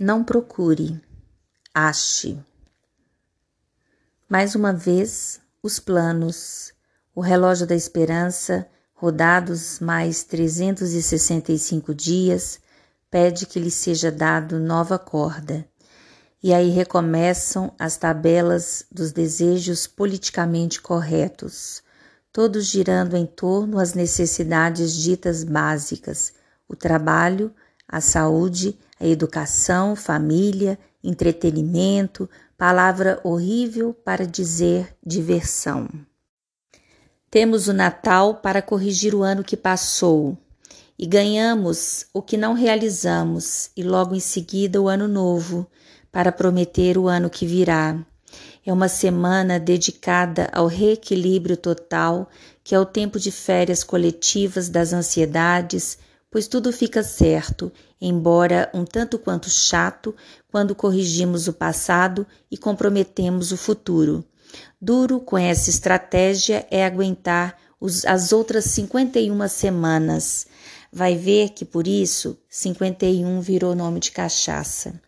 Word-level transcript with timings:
Não 0.00 0.22
procure, 0.22 1.02
ache. 1.74 2.38
Mais 4.28 4.54
uma 4.54 4.72
vez, 4.72 5.40
os 5.60 5.80
planos, 5.80 6.72
o 7.12 7.20
relógio 7.20 7.66
da 7.66 7.74
esperança, 7.74 8.68
rodados 8.94 9.80
mais 9.80 10.22
365 10.22 11.92
dias, 11.92 12.60
pede 13.10 13.44
que 13.44 13.58
lhe 13.58 13.72
seja 13.72 14.12
dado 14.12 14.60
nova 14.60 15.00
corda. 15.00 15.68
E 16.40 16.54
aí 16.54 16.68
recomeçam 16.68 17.74
as 17.76 17.96
tabelas 17.96 18.86
dos 18.92 19.10
desejos 19.10 19.88
politicamente 19.88 20.80
corretos, 20.80 21.82
todos 22.32 22.66
girando 22.66 23.16
em 23.16 23.26
torno 23.26 23.80
às 23.80 23.94
necessidades 23.94 24.94
ditas 24.94 25.42
básicas: 25.42 26.34
o 26.68 26.76
trabalho, 26.76 27.52
a 27.88 28.00
saúde, 28.00 28.78
a 29.00 29.06
educação, 29.06 29.96
família, 29.96 30.78
entretenimento, 31.02 32.28
palavra 32.56 33.18
horrível 33.24 33.94
para 33.94 34.26
dizer 34.26 34.94
diversão. 35.04 35.88
Temos 37.30 37.68
o 37.68 37.72
Natal 37.72 38.34
para 38.36 38.60
corrigir 38.60 39.14
o 39.14 39.22
ano 39.22 39.42
que 39.42 39.56
passou 39.56 40.36
e 40.98 41.06
ganhamos 41.06 42.06
o 42.12 42.20
que 42.20 42.36
não 42.36 42.54
realizamos, 42.54 43.70
e 43.76 43.84
logo 43.84 44.14
em 44.14 44.20
seguida 44.20 44.82
o 44.82 44.88
Ano 44.88 45.06
Novo 45.06 45.70
para 46.10 46.32
prometer 46.32 46.98
o 46.98 47.06
ano 47.06 47.30
que 47.30 47.46
virá. 47.46 47.96
É 48.66 48.72
uma 48.72 48.88
semana 48.88 49.60
dedicada 49.60 50.48
ao 50.52 50.66
reequilíbrio 50.66 51.56
total, 51.56 52.28
que 52.64 52.74
é 52.74 52.80
o 52.80 52.84
tempo 52.84 53.20
de 53.20 53.30
férias 53.30 53.84
coletivas 53.84 54.68
das 54.68 54.92
ansiedades, 54.92 55.98
pois 56.30 56.46
tudo 56.46 56.72
fica 56.72 57.02
certo, 57.02 57.72
embora 58.00 58.70
um 58.74 58.84
tanto 58.84 59.18
quanto 59.18 59.48
chato, 59.48 60.14
quando 60.50 60.74
corrigimos 60.74 61.48
o 61.48 61.52
passado 61.52 62.26
e 62.50 62.56
comprometemos 62.56 63.52
o 63.52 63.56
futuro. 63.56 64.24
Duro 64.80 65.20
com 65.20 65.36
essa 65.36 65.70
estratégia 65.70 66.66
é 66.70 66.84
aguentar 66.84 67.56
os, 67.80 68.04
as 68.04 68.32
outras 68.32 68.64
51 68.66 69.48
semanas. 69.48 70.46
Vai 70.92 71.16
ver 71.16 71.50
que 71.50 71.64
por 71.64 71.86
isso 71.86 72.38
51 72.48 73.40
virou 73.40 73.74
nome 73.74 74.00
de 74.00 74.10
cachaça. 74.10 75.00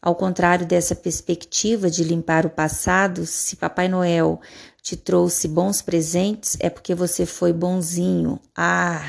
Ao 0.00 0.14
contrário 0.14 0.66
dessa 0.66 0.94
perspectiva 0.94 1.90
de 1.90 2.04
limpar 2.04 2.46
o 2.46 2.50
passado, 2.50 3.26
se 3.26 3.56
Papai 3.56 3.88
Noel 3.88 4.40
te 4.80 4.96
trouxe 4.96 5.48
bons 5.48 5.82
presentes, 5.82 6.56
é 6.60 6.70
porque 6.70 6.94
você 6.94 7.26
foi 7.26 7.52
bonzinho. 7.52 8.38
Ah! 8.54 9.02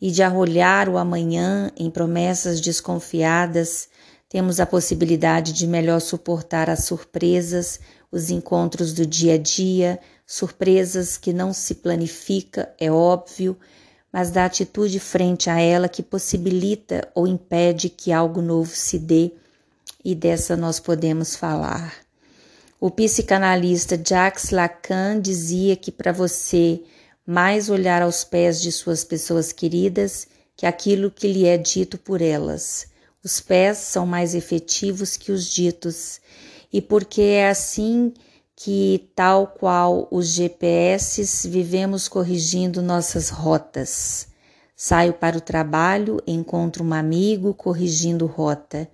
E 0.00 0.10
de 0.10 0.22
arrolhar 0.22 0.88
o 0.88 0.96
amanhã 0.96 1.70
em 1.76 1.90
promessas 1.90 2.60
desconfiadas, 2.60 3.88
temos 4.28 4.60
a 4.60 4.66
possibilidade 4.66 5.52
de 5.52 5.66
melhor 5.66 6.00
suportar 6.00 6.68
as 6.68 6.84
surpresas, 6.84 7.80
os 8.12 8.30
encontros 8.30 8.92
do 8.92 9.06
dia 9.06 9.34
a 9.34 9.38
dia, 9.38 9.98
surpresas 10.26 11.16
que 11.16 11.32
não 11.32 11.52
se 11.52 11.76
planifica, 11.76 12.72
é 12.78 12.90
óbvio, 12.90 13.56
mas 14.12 14.30
da 14.30 14.44
atitude 14.44 15.00
frente 15.00 15.50
a 15.50 15.60
ela 15.60 15.88
que 15.88 16.02
possibilita 16.02 17.08
ou 17.14 17.26
impede 17.26 17.88
que 17.88 18.12
algo 18.12 18.40
novo 18.40 18.74
se 18.74 18.98
dê, 18.98 19.32
e 20.04 20.14
dessa 20.14 20.56
nós 20.56 20.78
podemos 20.78 21.34
falar. 21.34 21.94
O 22.80 22.90
psicanalista 22.90 24.00
Jacques 24.02 24.50
Lacan 24.50 25.20
dizia 25.20 25.74
que 25.74 25.90
para 25.90 26.12
você 26.12 26.80
mais 27.28 27.68
olhar 27.68 28.00
aos 28.00 28.24
pés 28.24 28.58
de 28.58 28.72
suas 28.72 29.04
pessoas 29.04 29.52
queridas 29.52 30.26
que 30.56 30.64
aquilo 30.64 31.10
que 31.10 31.30
lhe 31.30 31.44
é 31.44 31.58
dito 31.58 31.98
por 31.98 32.22
elas. 32.22 32.86
Os 33.22 33.38
pés 33.38 33.76
são 33.76 34.06
mais 34.06 34.34
efetivos 34.34 35.14
que 35.14 35.30
os 35.30 35.44
ditos, 35.44 36.22
e 36.72 36.80
porque 36.80 37.20
é 37.20 37.50
assim 37.50 38.14
que, 38.56 39.10
tal 39.14 39.46
qual 39.46 40.08
os 40.10 40.28
GPS, 40.28 41.46
vivemos 41.46 42.08
corrigindo 42.08 42.80
nossas 42.80 43.28
rotas. 43.28 44.28
Saio 44.74 45.12
para 45.12 45.36
o 45.36 45.42
trabalho, 45.42 46.22
encontro 46.26 46.82
um 46.82 46.94
amigo 46.94 47.52
corrigindo 47.52 48.24
rota. 48.24 48.88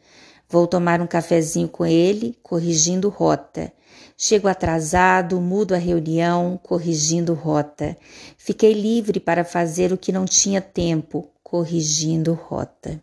Vou 0.55 0.69
tomar 0.69 1.01
um 1.01 1.07
cafezinho 1.09 1.67
com 1.67 1.85
ele, 1.85 2.39
corrigindo 2.41 3.09
rota. 3.09 3.73
Chego 4.17 4.47
atrasado, 4.47 5.41
mudo 5.41 5.75
a 5.75 5.79
reunião, 5.79 6.57
corrigindo 6.63 7.35
rota. 7.35 7.97
Fiquei 8.39 8.73
livre 8.73 9.19
para 9.19 9.45
fazer 9.45 9.93
o 9.93 9.99
que 9.99 10.13
não 10.13 10.25
tinha 10.25 10.61
tempo, 10.61 11.29
corrigindo 11.43 12.35
rota. 12.35 13.03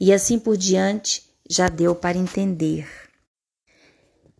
E 0.00 0.10
assim 0.10 0.38
por 0.38 0.56
diante, 0.56 1.22
já 1.46 1.68
deu 1.68 1.94
para 1.94 2.16
entender. 2.16 2.88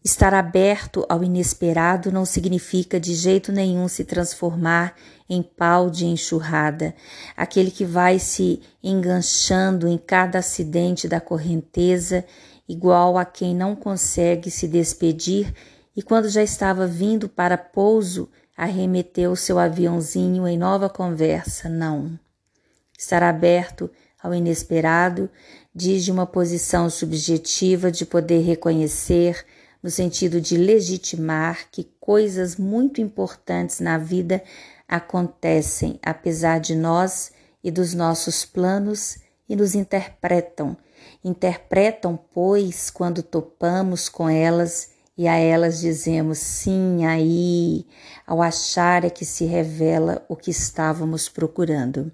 Estar 0.07 0.33
aberto 0.33 1.05
ao 1.09 1.25
inesperado 1.25 2.13
não 2.13 2.25
significa 2.25 3.01
de 3.01 3.13
jeito 3.13 3.51
nenhum 3.51 3.89
se 3.89 4.05
transformar 4.05 4.95
em 5.29 5.43
pau 5.43 5.91
de 5.91 6.07
enxurrada, 6.07 6.95
aquele 7.37 7.73
que 7.73 7.85
vai 7.85 8.21
se 8.21 8.63
enganchando 8.81 9.89
em 9.89 9.99
cada 9.99 10.39
acidente 10.39 11.09
da 11.09 11.21
correnteza, 11.21 12.25
igual 12.69 13.19
a 13.19 13.25
quem 13.25 13.53
não 13.53 13.75
consegue 13.75 14.49
se 14.49 14.69
despedir 14.69 15.53
e 15.97 16.01
quando 16.01 16.29
já 16.29 16.41
estava 16.41 16.87
vindo 16.87 17.29
para 17.29 17.59
pouso, 17.59 18.31
arremeteu 18.57 19.35
seu 19.35 19.59
aviãozinho 19.59 20.47
em 20.47 20.57
nova 20.57 20.89
conversa. 20.89 21.69
Não. 21.69 22.17
Estar 22.97 23.25
aberto 23.25 23.91
ao 24.23 24.33
inesperado 24.33 25.29
diz 25.75 26.05
de 26.05 26.13
uma 26.13 26.27
posição 26.27 26.89
subjetiva 26.89 27.91
de 27.91 28.07
poder 28.07 28.43
reconhecer, 28.43 29.45
no 29.87 29.91
sentido 29.91 30.41
de 30.41 30.57
legitimar 30.57 31.71
que 31.71 31.85
coisas 32.01 32.57
muito 32.57 33.01
importantes 33.01 33.79
na 33.79 33.97
vida 33.97 34.43
acontecem 34.89 36.01
apesar 36.03 36.59
de 36.59 36.75
nós 36.75 37.31
e 37.63 37.71
dos 37.71 37.95
nossos 37.95 38.45
planos 38.45 39.19
e 39.49 39.55
nos 39.55 39.77
interpretam. 39.77 40.77
Interpretam, 41.23 42.19
pois, 42.35 42.91
quando 42.91 43.23
topamos 43.23 44.09
com 44.09 44.29
elas 44.29 44.91
e 45.17 45.29
a 45.29 45.37
elas 45.37 45.79
dizemos 45.79 46.39
sim 46.39 47.07
aí, 47.07 47.87
ao 48.27 48.43
achar 48.43 49.05
é 49.05 49.09
que 49.09 49.25
se 49.25 49.45
revela 49.45 50.27
o 50.29 50.35
que 50.35 50.51
estávamos 50.51 51.29
procurando. 51.29 52.11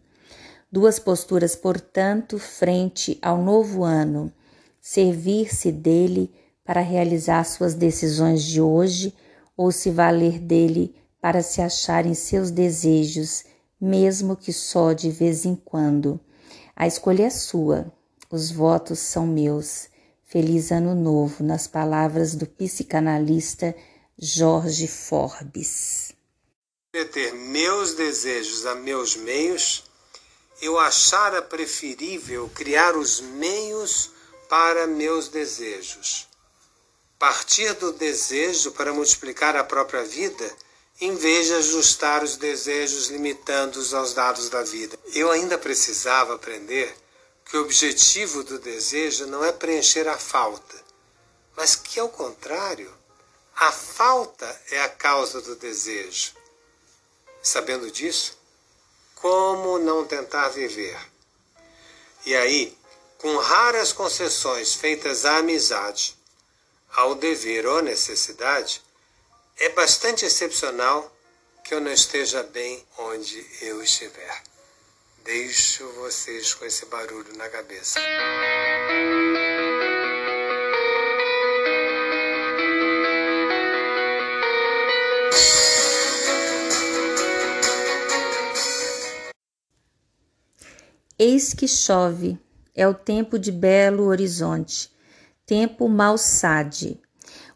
Duas 0.71 0.99
posturas, 0.99 1.56
portanto, 1.56 2.39
frente 2.39 3.19
ao 3.22 3.43
novo 3.43 3.83
ano: 3.83 4.31
servir-se 4.78 5.72
dele 5.72 6.31
para 6.64 6.80
realizar 6.80 7.44
suas 7.44 7.74
decisões 7.74 8.42
de 8.42 8.60
hoje 8.60 9.14
ou 9.56 9.70
se 9.72 9.90
valer 9.90 10.38
dele 10.38 10.94
para 11.20 11.42
se 11.42 11.60
achar 11.60 12.04
em 12.06 12.14
seus 12.14 12.50
desejos, 12.50 13.44
mesmo 13.80 14.36
que 14.36 14.52
só 14.52 14.92
de 14.92 15.10
vez 15.10 15.44
em 15.44 15.54
quando. 15.54 16.20
A 16.74 16.86
escolha 16.86 17.26
é 17.26 17.30
sua, 17.30 17.92
os 18.30 18.50
votos 18.50 18.98
são 18.98 19.26
meus. 19.26 19.88
Feliz 20.24 20.72
Ano 20.72 20.94
Novo, 20.94 21.44
nas 21.44 21.66
palavras 21.66 22.34
do 22.34 22.46
psicanalista 22.46 23.76
Jorge 24.18 24.88
Forbes. 24.88 26.12
Ter 27.12 27.34
meus 27.34 27.94
desejos 27.94 28.64
a 28.66 28.74
meus 28.74 29.14
meios, 29.14 29.84
eu 30.62 30.78
achara 30.78 31.42
preferível 31.42 32.48
criar 32.54 32.96
os 32.96 33.20
meios 33.20 34.10
para 34.48 34.86
meus 34.86 35.28
desejos. 35.28 36.31
Partir 37.22 37.75
do 37.75 37.93
desejo 37.93 38.72
para 38.72 38.93
multiplicar 38.93 39.55
a 39.55 39.62
própria 39.62 40.03
vida, 40.03 40.56
em 41.00 41.15
vez 41.15 41.47
de 41.47 41.55
ajustar 41.55 42.21
os 42.25 42.37
desejos 42.37 43.10
limitando-os 43.10 43.94
aos 43.94 44.12
dados 44.12 44.49
da 44.49 44.65
vida. 44.65 44.99
Eu 45.15 45.31
ainda 45.31 45.56
precisava 45.56 46.34
aprender 46.34 46.93
que 47.44 47.56
o 47.56 47.60
objetivo 47.60 48.43
do 48.43 48.59
desejo 48.59 49.28
não 49.28 49.45
é 49.45 49.53
preencher 49.53 50.09
a 50.09 50.19
falta, 50.19 50.74
mas 51.57 51.77
que, 51.77 52.01
ao 52.01 52.09
contrário, 52.09 52.92
a 53.54 53.71
falta 53.71 54.60
é 54.72 54.83
a 54.83 54.89
causa 54.89 55.41
do 55.41 55.54
desejo. 55.54 56.33
Sabendo 57.41 57.89
disso, 57.89 58.36
como 59.15 59.78
não 59.78 60.04
tentar 60.04 60.48
viver? 60.48 60.98
E 62.27 62.34
aí, 62.34 62.77
com 63.16 63.36
raras 63.36 63.92
concessões 63.92 64.75
feitas 64.75 65.25
à 65.25 65.36
amizade, 65.36 66.21
ao 66.94 67.15
dever 67.15 67.66
ou 67.66 67.83
necessidade, 67.83 68.83
é 69.59 69.71
bastante 69.71 70.24
excepcional 70.24 71.10
que 71.65 71.74
eu 71.74 71.80
não 71.80 71.92
esteja 71.92 72.42
bem 72.42 72.84
onde 72.98 73.47
eu 73.62 73.83
estiver. 73.83 74.42
Deixo 75.24 75.86
vocês 75.92 76.53
com 76.54 76.65
esse 76.65 76.86
barulho 76.86 77.36
na 77.36 77.48
cabeça. 77.48 78.00
Eis 91.18 91.54
que 91.54 91.68
chove, 91.68 92.36
é 92.74 92.89
o 92.89 92.92
tempo 92.92 93.39
de 93.39 93.53
belo 93.53 94.06
horizonte, 94.06 94.91
tempo 95.53 95.87
Malsade. 95.87 96.99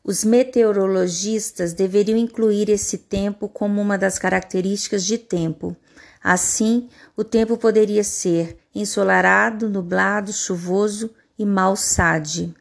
Os 0.05 0.23
meteorologistas 0.23 1.73
deveriam 1.73 2.19
incluir 2.19 2.69
esse 2.69 2.99
tempo 2.99 3.49
como 3.49 3.81
uma 3.81 3.97
das 3.97 4.19
características 4.19 5.03
de 5.03 5.17
tempo. 5.17 5.75
Assim, 6.23 6.91
o 7.17 7.25
tempo 7.25 7.57
poderia 7.57 8.05
ser 8.05 8.59
ensolarado, 8.75 9.71
nublado, 9.71 10.31
chuvoso 10.31 11.09
e 11.39 11.47
Malsade. 11.47 12.55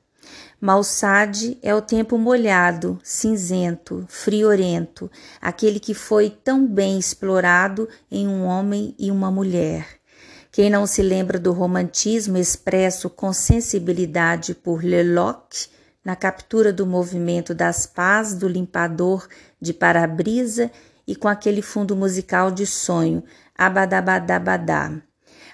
Malsade 0.61 1.57
é 1.61 1.75
o 1.75 1.81
tempo 1.81 2.17
molhado, 2.17 2.97
cinzento, 3.03 4.05
friorento, 4.07 5.11
aquele 5.41 5.81
que 5.81 5.93
foi 5.93 6.29
tão 6.29 6.65
bem 6.65 6.97
explorado 6.97 7.89
em 8.09 8.25
um 8.25 8.45
homem 8.45 8.95
e 8.97 9.11
uma 9.11 9.29
mulher. 9.29 9.99
Quem 10.55 10.69
não 10.69 10.87
se 10.87 11.01
lembra 11.01 11.37
do 11.37 11.51
romantismo 11.51 12.37
expresso 12.37 13.09
com 13.09 13.33
sensibilidade 13.33 14.55
por 14.55 14.81
Leloc 14.81 15.51
na 16.01 16.15
captura 16.15 16.71
do 16.71 16.85
movimento 16.85 17.53
das 17.53 17.85
pás 17.85 18.33
do 18.33 18.47
limpador 18.47 19.27
de 19.59 19.73
para-brisa 19.73 20.71
e 21.05 21.13
com 21.13 21.27
aquele 21.27 21.61
fundo 21.61 21.93
musical 21.93 22.51
de 22.51 22.65
sonho, 22.65 23.21
abadabadabadá. 23.53 24.93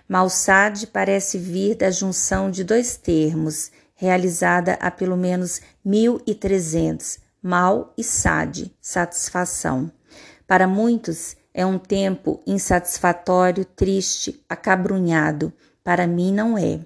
Malsade 0.07 0.85
parece 0.85 1.39
vir 1.39 1.77
da 1.77 1.89
junção 1.89 2.51
de 2.51 2.63
dois 2.63 2.95
termos, 2.95 3.71
realizada 3.95 4.73
há 4.73 4.91
pelo 4.91 5.17
menos 5.17 5.61
1300, 5.83 7.17
mal 7.41 7.91
e 7.97 8.03
sade, 8.03 8.71
satisfação. 8.79 9.91
Para 10.45 10.67
muitos 10.67 11.35
é 11.53 11.65
um 11.65 11.77
tempo 11.77 12.41
insatisfatório, 12.47 13.65
triste, 13.65 14.43
acabrunhado. 14.47 15.51
Para 15.83 16.07
mim 16.07 16.31
não 16.31 16.57
é. 16.57 16.79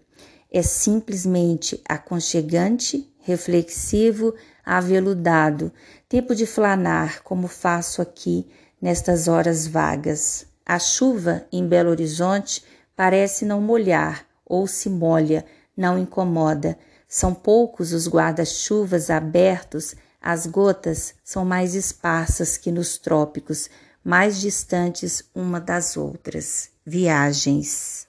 É 0.52 0.62
simplesmente 0.62 1.82
aconchegante, 1.88 3.12
reflexivo, 3.20 4.34
aveludado, 4.66 5.72
tempo 6.08 6.34
de 6.34 6.46
flanar, 6.46 7.22
como 7.24 7.48
faço 7.48 8.02
aqui 8.02 8.48
nestas 8.82 9.28
horas 9.28 9.68
vagas. 9.68 10.46
A 10.66 10.80
chuva 10.80 11.46
em 11.52 11.68
Belo 11.68 11.90
Horizonte 11.90 12.64
parece 12.96 13.46
não 13.46 13.62
molhar 13.62 14.26
ou 14.46 14.66
se 14.66 14.90
molha, 14.90 15.46
não 15.76 15.98
incomoda, 15.98 16.78
são 17.08 17.34
poucos 17.34 17.94
os 17.94 18.08
guarda-chuvas 18.08 19.10
abertos, 19.10 19.96
as 20.22 20.48
gotas 20.48 21.14
são 21.24 21.46
mais 21.46 21.76
esparsas 21.76 22.58
que 22.58 22.72
nos 22.72 22.98
trópicos, 22.98 23.70
mais 24.06 24.40
distantes 24.40 25.24
uma 25.34 25.60
das 25.60 25.98
outras. 25.98 26.70
Viagens. 26.86 28.08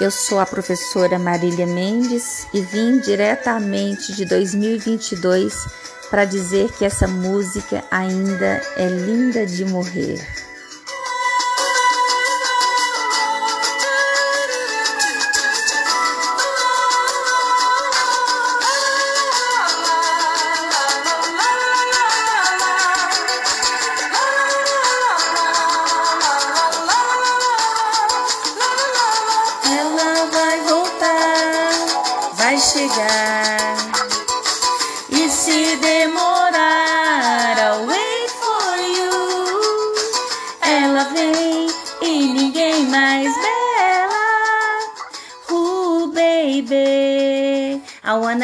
Eu 0.00 0.10
sou 0.10 0.40
a 0.40 0.44
professora 0.44 1.16
Marília 1.16 1.66
Mendes 1.66 2.44
e 2.52 2.60
vim 2.60 2.98
diretamente 2.98 4.14
de 4.16 4.24
2022 4.24 5.54
para 6.10 6.24
dizer 6.24 6.72
que 6.72 6.84
essa 6.84 7.06
música 7.06 7.84
ainda 7.90 8.60
é 8.76 8.88
linda 8.88 9.46
de 9.46 9.64
morrer. 9.64 10.45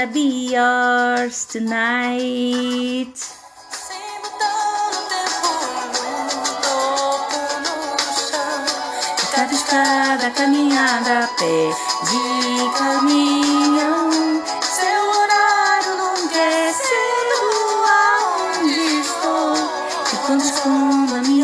I 0.03 0.05
wanna 0.05 0.15
be 0.15 0.51
yours 0.51 1.45
tonight. 1.45 3.15
Cada 9.33 9.55
estrada, 9.55 10.31
caminhada 10.31 11.29
pé 11.39 11.71
de 12.11 12.79
caminhão. 12.79 14.11
Seu 14.61 15.03
horário 15.21 15.97
não 15.97 16.29
quer 16.29 16.73
cedo 16.75 17.41
aonde 17.87 19.01
estou. 19.03 19.55
E 20.13 20.17
quando 20.27 20.43
escondo 20.43 21.15
a 21.15 21.23
minha 21.23 21.42